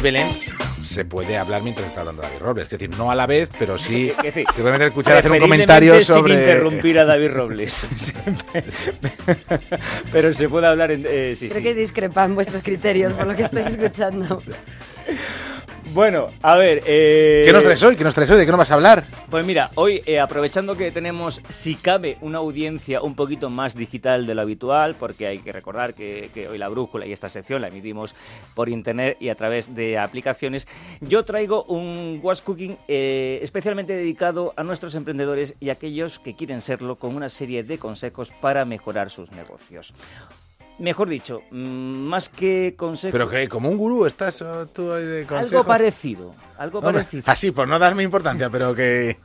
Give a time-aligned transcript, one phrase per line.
[0.00, 0.28] aquí Belén
[0.82, 2.64] se puede hablar mientras está hablando David Robles.
[2.64, 5.38] Es decir, no a la vez, pero sí se puede meter a escuchar hacer un
[5.38, 6.32] comentario sobre...
[6.32, 7.86] sin interrumpir a David Robles.
[10.12, 11.04] pero se puede hablar en...
[11.06, 14.42] Eh, sí, Creo que discrepan vuestros criterios por lo que estoy escuchando.
[15.92, 16.82] Bueno, a ver.
[16.86, 17.42] Eh...
[17.44, 17.96] ¿Qué nos traes hoy?
[17.96, 18.38] ¿Qué nos traes hoy?
[18.38, 19.06] ¿De qué nos vas a hablar?
[19.28, 24.24] Pues mira, hoy, eh, aprovechando que tenemos, si cabe, una audiencia un poquito más digital
[24.26, 27.68] de lo habitual, porque hay que recordar que, hoy la brújula y esta sección la
[27.68, 28.14] emitimos
[28.54, 30.68] por internet y a través de aplicaciones,
[31.00, 36.60] yo traigo un Was Cooking eh, especialmente dedicado a nuestros emprendedores y aquellos que quieren
[36.60, 39.92] serlo con una serie de consejos para mejorar sus negocios.
[40.80, 41.56] Mejor dicho, mm,
[42.08, 43.12] más que consejos...
[43.12, 45.52] ¿Pero que como un gurú estás tú ahí de consejos?
[45.52, 47.22] Algo parecido, algo parecido.
[47.26, 49.18] Así, por no darme importancia, pero que...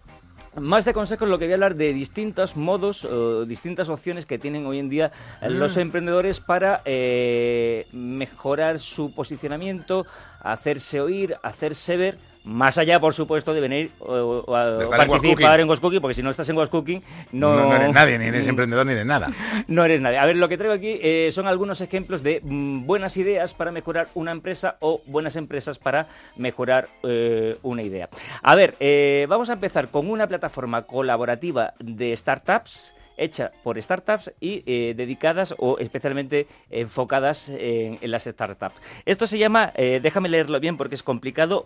[0.59, 4.37] Más de consejos, lo que voy a hablar de distintos modos, o distintas opciones que
[4.37, 5.79] tienen hoy en día los mm.
[5.79, 10.05] emprendedores para eh, mejorar su posicionamiento,
[10.41, 16.01] hacerse oír, hacerse ver más allá, por supuesto, de venir o, participar en Ghost Cooking,
[16.01, 17.01] porque si no estás en Ghost Cooking,
[17.31, 17.55] no...
[17.55, 19.31] No, eres nadie, ni eres emprendedor, ni eres nada.
[19.67, 20.17] No eres nadie.
[20.17, 23.71] A ver, lo que traigo aquí eh, son algunos ejemplos de mm, buenas ideas para
[23.71, 28.09] mejorar una empresa o buenas empresas para mejorar eh, una idea.
[28.41, 34.31] A ver, eh, vamos a empezar con una plataforma colaborativa de startups hecha por startups
[34.39, 38.75] y eh, dedicadas o especialmente enfocadas en, las startups.
[39.05, 41.65] Esto se llama, eh, déjame leerlo bien porque es complicado,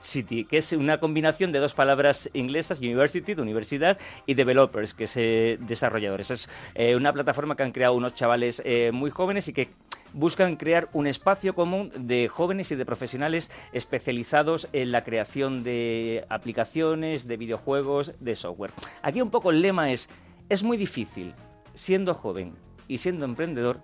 [0.00, 5.04] City, que es una combinación de dos palabras inglesas, University, de universidad, y Developers, que
[5.04, 6.30] es eh, desarrolladores.
[6.30, 6.48] Es
[6.96, 9.68] una plataforma que han creado unos chavales muy jóvenes y que
[10.12, 16.24] buscan crear un espacio común de jóvenes y de profesionales especializados en la creación de
[16.28, 18.72] aplicaciones, de videojuegos, de software.
[19.02, 20.08] Aquí un poco el lema es
[20.48, 21.34] es muy difícil,
[21.74, 22.54] siendo joven
[22.88, 23.80] y siendo emprendedor,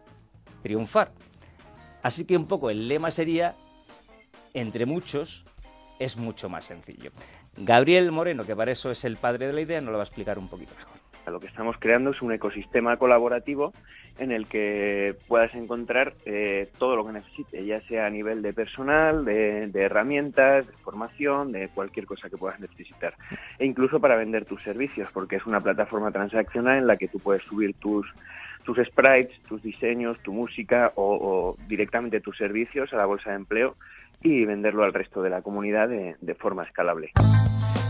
[0.63, 1.13] triunfar.
[2.03, 3.57] Así que un poco el lema sería,
[4.55, 5.45] entre muchos,
[5.99, 7.11] es mucho más sencillo.
[7.57, 10.07] Gabriel Moreno, que para eso es el padre de la idea, nos lo va a
[10.07, 10.98] explicar un poquito mejor.
[11.31, 13.73] Lo que estamos creando es un ecosistema colaborativo
[14.19, 18.53] en el que puedas encontrar eh, todo lo que necesites, ya sea a nivel de
[18.53, 23.15] personal, de, herramientas, de formación, de cualquier cosa que puedas necesitar.
[23.59, 27.21] E incluso para vender tus servicios, porque es una plataforma transaccional en la que tú
[27.21, 28.07] puedes subir tus,
[28.65, 33.77] tus sprites, tus diseños, tu música o, directamente tus servicios a la bolsa de empleo
[34.21, 37.13] y venderlo al resto de la comunidad de forma escalable.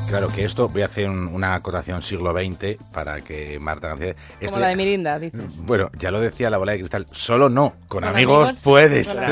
[0.09, 4.17] Claro, que esto, voy a hacer una acotación siglo XX para que Marta García...
[4.47, 5.59] Como la de Mirinda, dices.
[5.59, 9.17] Bueno, ya lo decía la bola de cristal, solo no, con, amigos, puedes.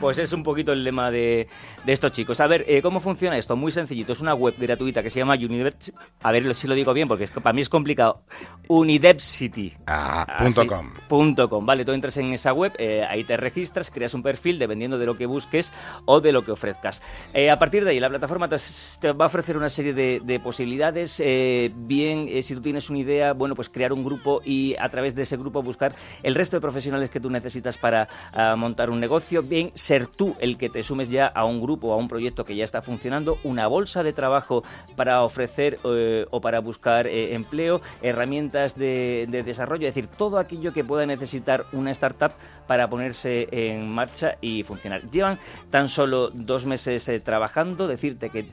[0.00, 1.46] Pues es un poquito el lema de,
[1.86, 2.40] estos chicos.
[2.40, 3.54] A ver, eh, ¿cómo funciona esto?
[3.54, 5.92] Muy sencillito, es una web gratuita que se llama University...
[6.22, 8.22] A ver si lo digo bien, porque para mí es complicado.
[8.68, 9.74] Unidepsity.
[9.86, 10.90] Ah, punto com.
[11.06, 14.58] Punto com, vale, tú entras en esa web, eh, ahí te registras, creas un perfil
[14.58, 15.70] dependiendo de lo que busques
[16.06, 17.02] o de lo que ofrezcas.
[17.34, 21.20] Eh, a partir de ahí, la plataforma te va a ofrecer una serie de, posibilidades.
[21.24, 24.88] Eh, bien, eh, si tú tienes una idea, bueno, pues crear un grupo y a
[24.88, 28.90] través de ese grupo buscar el resto de profesionales que tú necesitas para ah, montar
[28.90, 29.42] un negocio.
[29.42, 32.56] Bien, ser tú el que te sumes ya a un grupo, a un proyecto que
[32.56, 34.62] ya está funcionando, una bolsa de trabajo
[34.96, 40.72] para ofrecer eh, o para buscar empleo, herramientas de, de desarrollo, es decir, todo aquello
[40.72, 42.32] que pueda necesitar una startup
[42.66, 45.10] para ponerse en marcha y funcionar.
[45.10, 45.38] Llevan
[45.70, 48.48] tan solo dos meses trabajando, decirte que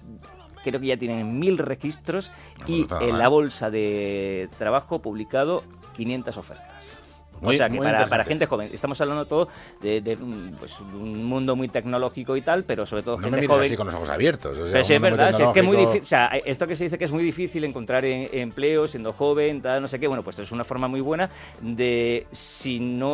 [0.63, 2.31] creo que ya tienen mil registros
[2.65, 5.63] y en la bolsa de trabajo publicado
[5.95, 6.96] 500 ofertas
[7.41, 8.69] o sea, que para, gente joven.
[8.73, 9.47] Estamos hablando todo
[9.81, 10.17] de,
[10.59, 13.65] pues, un mundo muy tecnológico y tal, pero sobre todo no gente me joven.
[13.65, 14.57] así con los ojos abiertos.
[14.71, 15.29] pero sí, es verdad.
[15.29, 16.03] es que muy difícil.
[16.03, 19.81] O sea, esto que se dice que es muy difícil encontrar empleo siendo joven, tal,
[19.81, 20.07] no sé qué.
[20.07, 21.29] Bueno, pues es una forma muy buena
[21.61, 22.27] de.
[22.31, 23.13] Si no.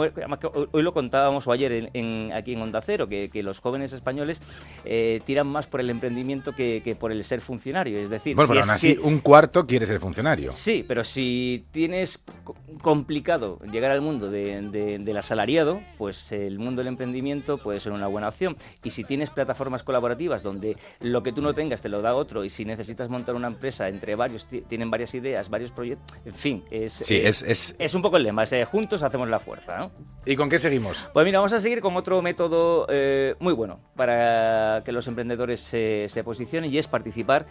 [0.72, 4.42] hoy lo contábamos o ayer en, aquí en Onda Cero, que, los jóvenes españoles
[4.86, 7.98] eh, tiran más por el emprendimiento que, por el ser funcionario.
[7.98, 10.52] Es decir, bueno, pero aún así, un cuarto quiere ser funcionario.
[10.52, 12.24] Sí, pero si tienes
[12.82, 18.07] complicado llegar al mundo de, del asalariado, pues el mundo del emprendimiento puede ser una
[18.07, 18.56] buena opción.
[18.83, 22.44] Y si tienes plataformas colaborativas donde lo que tú no tengas te lo da otro
[22.44, 26.63] y si necesitas montar una empresa entre varios, tienen varias ideas, varios proyectos, en fin,
[26.71, 29.89] es, eh, es, es, un poco el lema, eh, juntos hacemos la fuerza.
[30.25, 31.04] ¿Y con qué seguimos?
[31.13, 35.59] Pues mira, vamos a seguir con otro método eh, muy bueno para que los emprendedores
[35.59, 37.45] se posicionen y es participar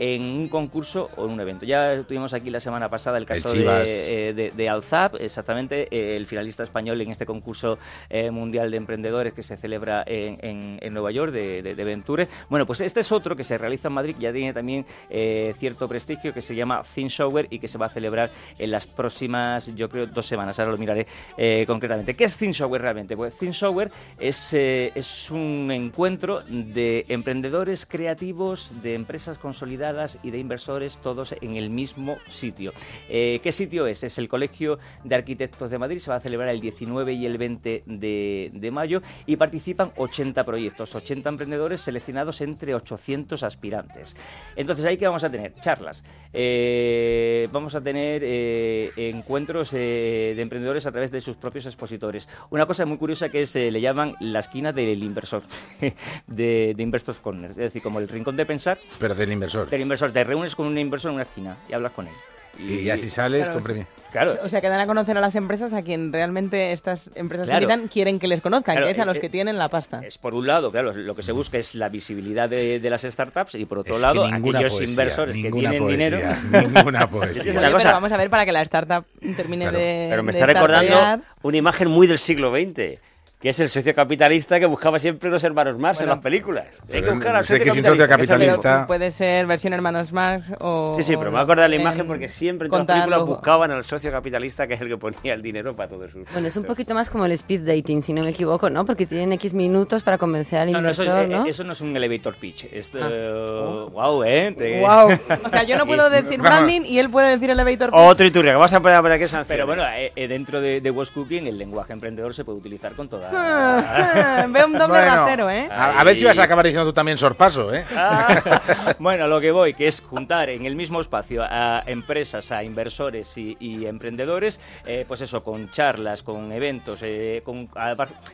[0.00, 1.66] en un concurso o en un evento.
[1.66, 5.88] Ya tuvimos aquí la semana pasada el caso El de, eh, de, de Alzap, exactamente,
[5.90, 7.78] eh, el finalista español en este concurso
[8.08, 11.84] eh, mundial de emprendedores que se celebra en, en- en Nueva York, de, de, de
[11.84, 12.28] Venture.
[12.48, 15.88] Bueno, pues este es otro que se realiza en Madrid, ya tiene también eh, cierto
[15.88, 19.74] prestigio, que se llama Thin Shower y que se va a celebrar en las próximas,
[19.74, 20.60] yo creo, dos semanas.
[20.60, 22.14] Ahora lo miraré eh, concretamente.
[22.14, 23.16] ¿Qué es Thin Shower realmente?
[23.16, 23.90] Pues Thin Shower
[24.20, 29.87] es, eh, es un encuentro de emprendedores creativos, de empresas consolidadas
[30.22, 32.72] y de inversores, todos en el mismo sitio.
[33.08, 34.02] Eh, ¿Qué sitio es?
[34.02, 35.98] Es el Colegio de Arquitectos de Madrid.
[35.98, 40.94] Se va a celebrar el 19 y el 20 de, mayo y participan 80 proyectos,
[40.94, 44.16] 80 emprendedores seleccionados entre 800 aspirantes.
[44.56, 50.86] Entonces, ahí que vamos a tener charlas, eh, vamos a tener eh, encuentros de emprendedores
[50.86, 52.28] a través de sus propios expositores.
[52.50, 55.42] Una cosa muy curiosa que es, eh, le llaman la esquina del inversor,
[56.26, 59.67] de, de Investors Corner, es decir, como el rincón de pensar Pero del inversor.
[59.76, 60.10] Del inversor.
[60.12, 62.14] Te reúnes con un inversor en una esquina y hablas con él.
[62.60, 63.86] Y ya si sales, Claro, con premio.
[64.10, 67.46] Claro, O sea, que dan a conocer a las empresas a quien realmente estas empresas
[67.46, 67.62] Claro.
[67.70, 70.00] invitan quieren que les conozcan, Claro, que es a los que tienen la pasta.
[70.04, 73.02] Es por un lado, claro, lo que se busca es la visibilidad de, de las
[73.02, 76.18] startups y por otro Es lado, aquellos poesía, inversores que tienen poesía, dinero.
[76.74, 77.42] Ninguna Es poesía.
[77.44, 79.04] que es Oye, una cosa- pero vamos a ver para que la startup
[79.36, 79.78] termine Claro.
[79.78, 80.06] de.
[80.10, 82.98] Pero me de está recordando una imagen muy del siglo XX,
[83.40, 86.12] que es el socio capitalista que buscaba siempre los hermanos Marx Bueno.
[86.12, 86.66] en las películas.
[86.92, 90.96] Hay que buscar al que socio capitalista, puede ser versión Hermanos Marx o.
[90.98, 92.86] Sí, sí, pero me voy a acordar de la en imagen porque siempre en todas
[92.88, 96.04] las películas buscaban al socio capitalista que es el que ponía el dinero para todo
[96.04, 96.18] eso.
[96.32, 98.84] Bueno, es un poquito más como el speed dating, si no me equivoco, ¿no?
[98.84, 101.46] Porque tienen X minutos para convencer al No, no, eso, inversor, es, ¿no?
[101.46, 102.64] eh, eso no es un elevator pitch.
[102.72, 103.08] Es, Ah.
[103.10, 104.54] eh, Wow, ¿eh?
[104.58, 105.10] Te- Wow.
[105.44, 106.58] O sea, yo no puedo decir Vamos.
[106.64, 107.98] branding y él puede decir elevator pitch.
[108.00, 109.54] Otro Iturria, que vas a poner para qué sanción.
[109.54, 112.92] Pero bueno, eh, eh, dentro de, de What's Cooking, el lenguaje emprendedor se puede utilizar
[112.94, 113.27] con toda.
[114.48, 115.68] Veo un doble Bueno, rasero, ¿eh?
[115.70, 117.84] A, a ver si vas a acabar diciendo tú también sorpaso, ¿eh?
[117.94, 122.62] Ah, bueno, lo que voy, que es juntar en el mismo espacio a empresas, a
[122.62, 127.68] inversores y, y emprendedores, eh, pues eso, con charlas, con eventos, eh, con,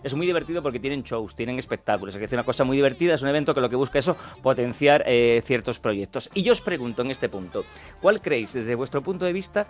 [0.02, 3.22] es muy divertido porque tienen shows, tienen espectáculos, es decir, una cosa muy divertida, es
[3.22, 6.30] un evento que lo que busca eso, potenciar eh, ciertos proyectos.
[6.34, 7.64] Y yo os pregunto en este punto,
[8.00, 9.66] ¿cuál creéis, desde vuestro punto de vista,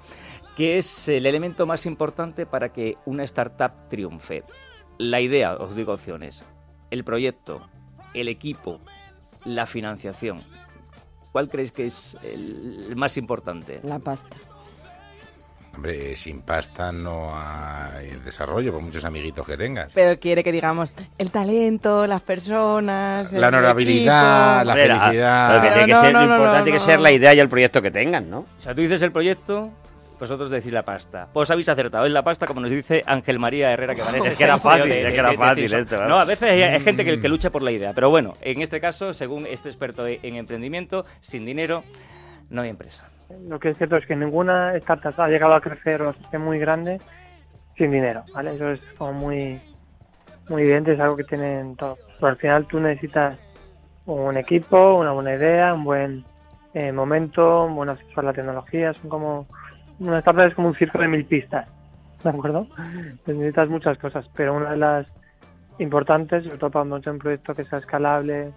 [0.56, 4.42] que es el elemento más importante para que una startup triunfe?
[4.98, 6.44] La idea, os digo opciones,
[6.90, 7.66] el proyecto,
[8.14, 8.78] el equipo,
[9.44, 10.42] la financiación.
[11.32, 13.80] ¿Cuál creéis que es el más importante?
[13.82, 14.36] La pasta.
[15.74, 19.90] Hombre, sin pasta no hay desarrollo, por muchos amiguitos que tengas.
[19.92, 25.56] Pero quiere que digamos el talento, las personas, La honorabilidad, la felicidad.
[25.56, 27.90] Lo que tiene que ser, lo importante que ser la idea y el proyecto que
[27.90, 28.38] tengan, ¿no?
[28.38, 29.70] O sea, tú dices el proyecto,
[30.18, 31.28] vosotros decís la pasta.
[31.32, 34.38] Pues habéis acertado, es la pasta, como nos dice Ángel María Herrera, que ese Es
[34.38, 35.98] que era fácil, es que era fácil Simpson.
[35.98, 36.08] esto.
[36.08, 38.60] No, a veces hay, hay gente que, que lucha por la idea, pero bueno, en
[38.62, 41.84] este caso, según este experto en emprendimiento, sin dinero
[42.50, 43.08] no hay empresa.
[43.48, 46.40] Lo que es cierto es que ninguna startup ha llegado a crecer o a ser
[46.40, 46.98] muy grande
[47.76, 48.54] sin dinero, ¿vale?
[48.54, 49.60] Eso es como muy,
[50.48, 51.98] muy evidente, es algo que tienen todos.
[52.16, 53.38] Pero al final tú necesitas
[54.06, 56.24] un equipo, una buena idea, un buen
[56.74, 58.92] eh, momento, un buen acceso a la tecnología.
[58.94, 59.46] Son como,
[59.98, 61.70] una startup es como un circo de mil pistas,
[62.22, 62.66] ¿de acuerdo?
[62.78, 65.06] Entonces necesitas muchas cosas, pero una de las
[65.78, 68.50] importantes, sobre todo para montar un proyecto que sea escalable,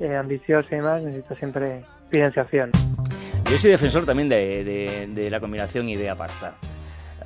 [0.00, 2.70] eh, ambicioso y demás, necesitas siempre financiación.
[3.50, 6.54] Yo soy defensor también de, de- de la combinación idea-pasta.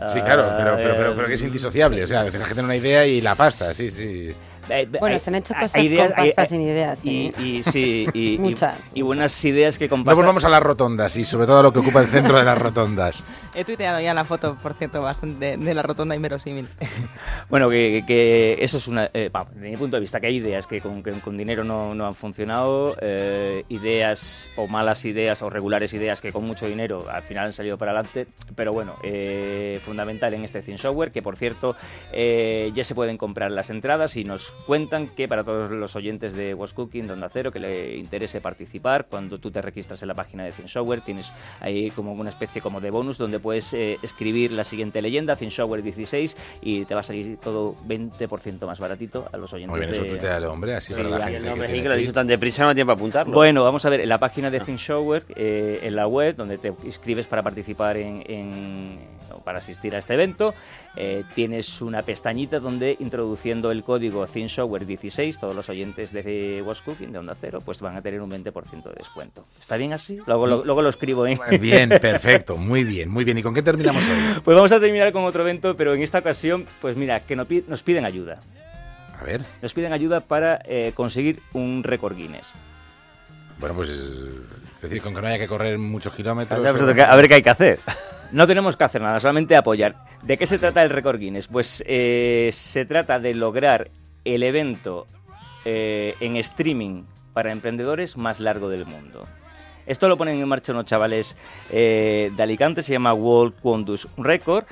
[0.08, 2.04] Sí, claro, Ah, pero, pero, pero, eh, pero que es indisociable.
[2.04, 4.28] O sea, tienes que tener una idea y la pasta, sí, sí.
[4.68, 7.32] eh, Bueno, hay- se han hecho cosas ideas- con hay- pasta hay- sin ideas, sí.
[7.38, 10.62] Y, y sí, y, y- Muchas, y buenas ideas que con No volvamos a las
[10.62, 13.22] rotondas y sobre todo a lo que ocupa el centro de las rotondas.
[13.56, 16.68] He tuiteado ya la foto, por cierto, bastante de la rotonda inverosímil.
[17.48, 19.08] Bueno, que, que eso es una...
[19.14, 21.62] eh, vamos, desde mi punto de vista, que hay ideas que con, que con dinero
[21.62, 26.66] no, no han funcionado, eh, ideas o malas ideas o regulares ideas que con mucho
[26.66, 31.12] dinero al final han salido para adelante, pero bueno, eh, fundamental en este Thin Software,
[31.12, 31.76] que por cierto
[32.12, 36.32] eh, ya se pueden comprar las entradas y nos cuentan que para todos los oyentes
[36.32, 40.14] de Was Cooking, Donde Acero, que le interese participar, cuando tú te registras en la
[40.14, 43.96] página de Thin Software, tienes ahí como una especie como de bonus donde puedes eh,
[44.02, 49.28] escribir la siguiente leyenda, Software 16, y te va a salir todo 20% más baratito
[49.32, 50.08] a los oyentes Muy bien, eso de...
[50.10, 51.48] tuitealo, hombre, así Sí, la gente.
[51.48, 53.32] Nombre que que lo he dicho tan deprisa, no tiempo para apuntarlo.
[53.32, 56.58] Bueno, vamos a ver, en la página de Thin Shower, eh, en la web, donde
[56.58, 58.98] te inscribes para participar en, en-
[59.46, 60.54] para asistir a este evento,
[60.96, 66.64] eh, tienes una pestañita donde introduciendo el código Thin Shower 16, todos los oyentes de
[66.66, 69.46] Was Cooking, de Onda Cero, pues van a tener un 20% de descuento.
[69.60, 70.18] ¿Está bien así?
[70.26, 71.38] Luego lo, luego lo escribo en...
[71.60, 73.38] Bien, perfecto, muy bien, muy bien.
[73.38, 74.40] ¿Y con qué terminamos hoy?
[74.44, 77.46] Pues vamos a terminar con otro evento, pero en esta ocasión, pues mira, que nos
[77.46, 78.40] pi- nos piden ayuda.
[79.20, 82.52] A ver, Nos piden ayuda para eh, conseguir un récord Guinness.
[83.60, 83.88] bueno, pues
[84.82, 86.60] decir, con que no haya que correr muchos kilómetros.
[86.64, 87.78] Ya, pues, A ver qué hay que hacer.
[88.32, 89.96] No tenemos que hacer nada, solamente apoyar.
[90.22, 91.48] ¿De qué se trata el récord Guinness?
[91.48, 93.90] Pues eh, se trata de lograr
[94.24, 95.06] el evento
[95.64, 99.24] eh, en streaming para emprendedores más largo del mundo.
[99.86, 101.36] Esto lo ponen en marcha unos chavales
[101.70, 104.64] eh, de Alicante, se llama World Quondus Record,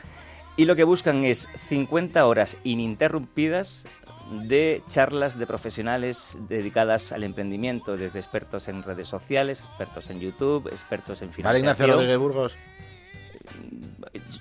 [0.57, 3.87] y lo que buscan es 50 horas ininterrumpidas
[4.31, 10.69] de charlas de profesionales dedicadas al emprendimiento, desde expertos en redes sociales, expertos en YouTube,
[10.69, 11.91] expertos en ¿Vale, Ignacio financiación.
[11.91, 12.57] Rodríguez Burgos?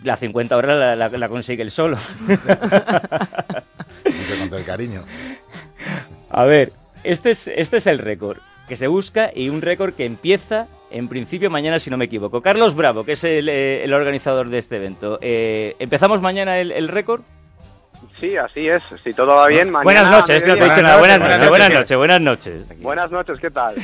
[0.03, 1.97] La 50 horas la, la- la consigue él solo.
[4.05, 5.03] Dicho con todo el cariño.
[6.29, 6.71] A ver,
[7.03, 11.07] este es, este es el récord que se busca y un récord que empieza en
[11.07, 12.41] principio mañana, si no me equivoco.
[12.41, 15.19] Carlos Bravo, que es el, eh, el organizador de este evento.
[15.21, 17.21] Eh, ¿Empezamos mañana el, el récord?
[18.19, 18.81] Sí, así es.
[19.03, 19.83] Si todo va bien, mañana...
[19.83, 20.97] buenas noches, es que no te he dicho nada.
[20.99, 21.79] Buenas noches, buenas noches.
[21.79, 22.81] noches, buenas noches.
[22.81, 23.75] Buenas noches, ¿qué tal?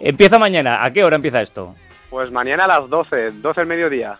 [0.00, 0.82] Empieza mañana.
[0.84, 1.74] ¿A qué hora empieza esto?
[2.08, 4.18] Pues mañana a las 12, 12 del mediodía.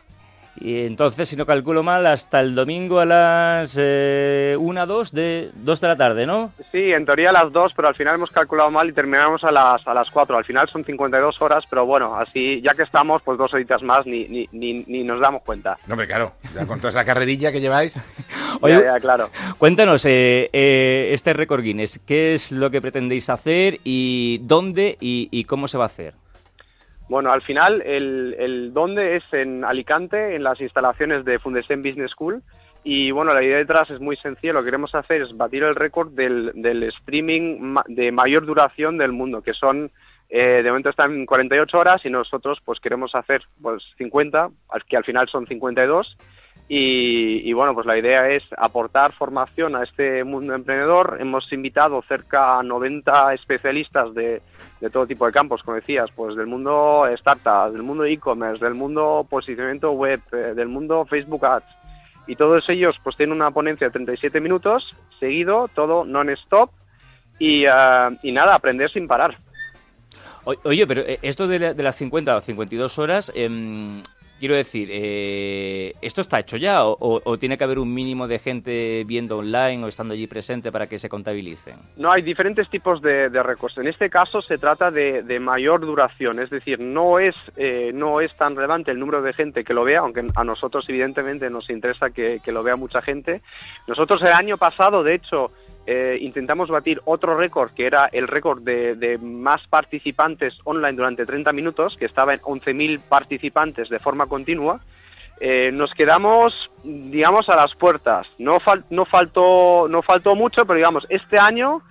[0.57, 5.50] Y entonces, si no calculo mal, hasta el domingo a las eh, 1, 2 de,
[5.54, 6.52] 2 de la tarde, ¿no?
[6.73, 9.50] Sí, en teoría a las 2, pero al final hemos calculado mal y terminamos a
[9.50, 10.37] las, a las 4.
[10.37, 14.04] Al final son 52 horas, pero bueno, así ya que estamos, pues dos horitas más
[14.07, 15.76] ni, ni, ni, ni nos damos cuenta.
[15.87, 16.33] No, hombre, claro.
[16.54, 17.99] Ya con toda esa carrerilla que lleváis.
[18.61, 19.30] Oye, Ya, ya, claro.
[19.59, 25.28] Cuéntanos, eh, eh, este récord Guinness, ¿qué es lo que pretendéis hacer y dónde y,
[25.30, 26.14] y cómo se va a hacer?
[27.11, 32.12] Bueno, al final el, el dónde es en Alicante, en las instalaciones de Fundación Business
[32.12, 32.40] School.
[32.85, 34.52] Y bueno, la idea detrás es muy sencilla.
[34.52, 39.11] Lo que queremos hacer es batir el récord del, del streaming de mayor duración del
[39.11, 39.90] mundo, que son,
[40.29, 44.85] eh, de momento están en 48 horas y nosotros pues queremos hacer pues 50, al-
[44.85, 46.17] que al final son 52.
[46.73, 51.17] Y, bueno, pues la idea es aportar formación a este mundo emprendedor.
[51.19, 54.41] Hemos invitado cerca a 90 especialistas de,
[54.81, 58.75] de todo tipo de campos, como decías, pues del mundo startup, del mundo e-commerce, del
[58.75, 61.67] mundo posicionamiento web, eh, del mundo Facebook Ads.
[62.29, 66.71] Y todos ellos pues tienen una ponencia de 37 minutos, seguido, todo non-stop.
[67.41, 69.37] Y, ah, y nada, aprender sin parar.
[70.45, 74.03] Oye, pero eh, esto de, la- de las 50 o 52 horas, em,
[74.40, 79.04] quiero decir, eh, ¿esto está hecho ya o, tiene que haber un mínimo de gente
[79.06, 81.76] viendo online o estando allí presente para que se contabilicen?
[81.97, 83.78] No, hay diferentes tipos de, récords.
[83.78, 88.35] En este caso se trata de, mayor duración, es decir, no es, eh, no es
[88.37, 92.11] tan relevante el número de gente que lo vea, aunque a nosotros evidentemente nos interesa
[92.11, 93.42] que lo vea mucha gente.
[93.87, 95.52] Nosotros el año pasado, de hecho,
[95.92, 101.52] eh, intentamos batir otro récord, que era el récord de, más participantes online durante 30
[101.52, 104.78] minutos, que estaba en 11.000 participantes de forma continua.
[105.40, 108.28] Eh, nos quedamos, digamos, a las puertas.
[108.38, 111.82] No, fal- no, faltó, no faltó mucho, pero digamos, este año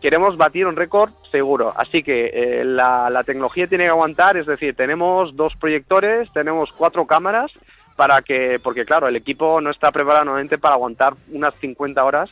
[0.00, 1.72] queremos batir un récord seguro.
[1.76, 7.04] Así que eh, la, tecnología tiene que aguantar, es decir, tenemos dos proyectores, tenemos cuatro
[7.04, 7.50] cámaras,
[7.96, 12.30] para que, porque claro, el equipo no está preparado nuevamente para aguantar unas 50 horas.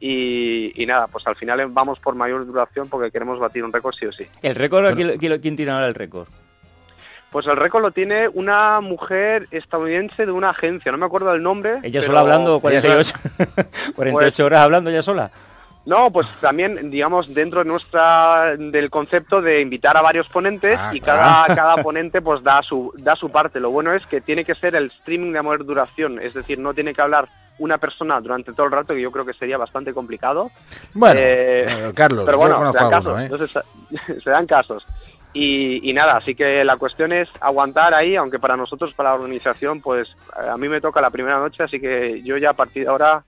[0.00, 3.94] Y, y nada, pues al final vamos por mayor duración porque queremos batir un récord
[3.94, 4.24] sí o sí.
[4.42, 4.94] ¿El récord?
[4.94, 6.28] ¿quién, quién- quién tiene ahora el récord?
[7.30, 11.42] Pues el récord lo tiene una mujer estadounidense de una agencia, no me acuerdo del
[11.42, 11.78] nombre.
[11.82, 15.30] Ella sola hablando 48, Pues 48 horas hablando ella sola.
[15.84, 20.90] No, pues también, digamos, dentro de nuestra del concepto de invitar a varios ponentes Ah,
[20.94, 21.20] y claro.
[21.22, 23.58] cada, cada ponente pues da su da su parte.
[23.60, 26.72] Lo bueno es que tiene que ser el streaming de mayor duración, es decir, no
[26.74, 27.26] tiene que hablar
[27.58, 30.50] una persona durante todo el rato, que yo creo que sería bastante complicado.
[30.94, 33.24] Bueno, Eh, eh, Carlos, pero bueno, se dan casos, alguno, ¿eh?
[33.24, 33.64] entonces,
[34.24, 34.84] se dan casos.
[35.32, 39.16] Y, y nada, así que la cuestión es aguantar ahí, aunque para nosotros, para la
[39.16, 42.84] organización, pues a mí me toca la primera noche, así que yo ya a partir
[42.84, 43.22] de ahora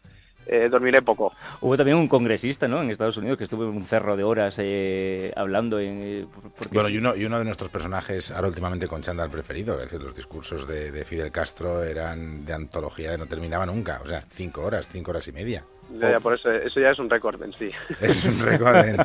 [0.51, 1.33] eh, dormiré poco.
[1.61, 2.83] Hubo también un congresista, ¿no?
[2.83, 5.99] En Estados Unidos que estuvo en un cerro de horas eh, hablando en...
[6.03, 6.27] eh,
[6.73, 6.95] Bueno, sí.
[6.95, 10.15] y uno, y uno de nuestros personajes, ahora últimamente con Chandal preferido, es decir, los
[10.15, 14.89] discursos de, de Fidel Castro eran de antología, no terminaba nunca, o sea, cinco horas,
[14.91, 15.65] cinco horas y media.
[15.95, 17.71] Ya, ya, por eso, eso ya es un récord en sí.
[18.01, 18.97] Es un récord en,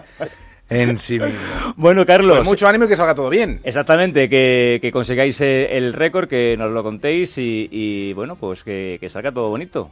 [0.70, 1.40] en sí mismo.
[1.76, 2.38] Bueno, Carlos.
[2.38, 3.60] Pues mucho ánimo y que salga todo bien.
[3.64, 8.98] Exactamente, que, que consigáis el récord, que nos lo contéis y, y, bueno, pues que,
[9.00, 9.90] que salga todo bonito.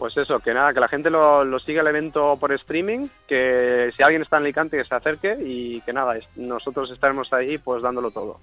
[0.00, 3.90] Pues eso, que nada, que la gente lo, lo siga el evento por streaming, que
[3.94, 7.58] si alguien está en Alicante que se acerque y que nada, es- nosotros estaremos ahí
[7.58, 8.40] pues dándolo todo.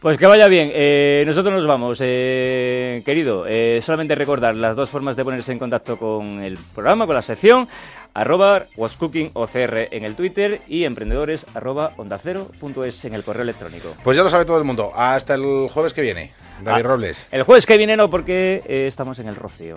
[0.00, 0.70] Pues que vaya bien.
[0.74, 1.98] Eh, nosotros nos vamos.
[2.02, 7.06] Eh, querido, eh, solamente recordar las dos formas de ponerse en contacto con el programa,
[7.06, 7.68] con la sección,
[8.12, 13.42] arroba what'scookingocr en el Twitter y emprendedores arroba onda cero punto es en el correo
[13.44, 13.94] electrónico.
[14.02, 14.90] Pues ya lo sabe todo el mundo.
[14.94, 16.32] Hasta el jueves que viene.
[16.62, 17.26] David Ah, Robles.
[17.32, 19.76] El jueves que viene no, porque eh, estamos en el Rocío.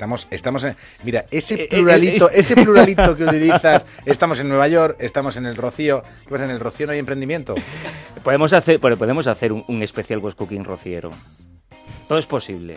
[0.00, 4.48] Estamos, estamos en, mira, ese Eh, eh, pluralito, es- ese pluralito que utilizas, estamos en
[4.48, 6.44] Nueva York, estamos en el Rocío, ¿qué pasa?
[6.46, 7.54] En el Rocío no hay emprendimiento.
[8.22, 11.10] Podemos hacer, bueno, podemos hacer un, un especial Ghost Cooking rociero.
[12.08, 12.76] Todo es posible.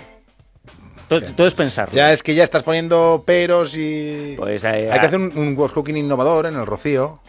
[1.08, 1.96] Todo, todo es pensarlo.
[1.96, 5.56] Ya es que ya estás poniendo peros y Pues, eh, hay que hacer un, un
[5.56, 7.22] ghost cooking innovador en el Rocío.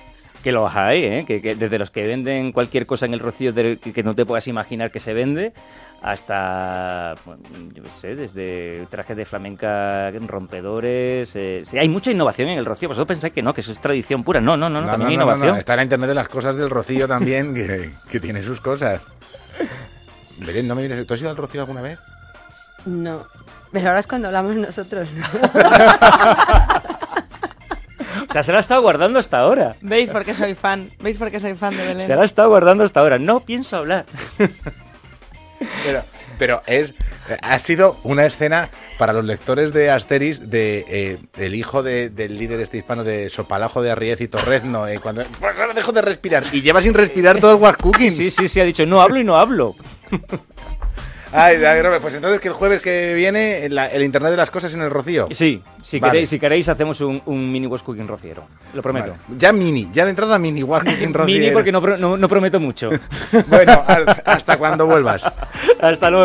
[0.43, 1.25] Que los hay, ¿eh?
[1.27, 4.47] Que, que desde los que venden cualquier cosa en el rocío que no te puedas
[4.47, 5.55] imaginar que se vende,
[6.05, 7.43] hasta, bueno,
[7.73, 11.35] yo qué sé, desde trajes de flamenca, rompedores...
[11.35, 12.91] eh, sí, hay mucha innovación en el rocío.
[12.91, 14.39] Vosotros pensáis que no, que eso es tradición pura.
[14.39, 15.55] No, no, no, no, también hay no, no, innovación.
[15.55, 18.61] no, Está en la internet de las cosas del Rocío también, que, que tiene sus
[18.61, 19.01] cosas.
[20.41, 21.99] Belén, no me mires, ¿tú has ido al Rocío alguna vez?
[22.85, 23.25] No.
[23.73, 25.09] Pero ahora es cuando hablamos nosotros.
[28.29, 29.77] O sea, se la ha estado guardando hasta ahora.
[29.81, 30.91] ¿Veis por qué soy fan?
[30.99, 32.01] ¿Veis por qué soy fan de Belén?
[32.01, 33.17] Se la ha estado guardando hasta ahora.
[33.19, 34.07] No pienso hablar.
[35.85, 36.05] Pero,
[36.39, 36.95] pero es
[37.43, 42.37] ha sido una escena para los lectores de Asteris de eh, el hijo de- del
[42.37, 46.45] líder este hispano de Sopalajo de Arriez y Torrezno eh, cuando pues dejo de respirar
[46.53, 47.77] y lleva sin respirar todo el War.
[47.99, 49.75] Sí, sí, sí, ha dicho, no hablo y no hablo.
[51.35, 51.57] Ay,
[52.01, 54.91] pues entonces que el jueves que viene la- el internet de las cosas en el
[54.91, 55.27] Rocío.
[55.31, 56.13] Sí, si, Vale.
[56.13, 58.45] queréis, si queréis hacemos un, un mini Ghost Cooking rociero.
[58.73, 59.09] Lo prometo.
[59.09, 59.39] Vale.
[59.39, 61.35] Ya mini, ya de entrada mini War Cooking Rocío.
[61.35, 62.89] Mini porque no, pro- no- no prometo mucho.
[63.49, 63.83] Bueno,
[64.25, 65.25] hasta cuando vuelvas.
[65.81, 66.23] Hasta luego.